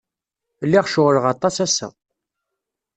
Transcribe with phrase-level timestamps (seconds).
[0.65, 1.87] Lliɣ ceɣleɣ aṭas ass-a.